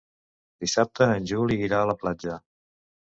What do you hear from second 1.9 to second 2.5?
la platja.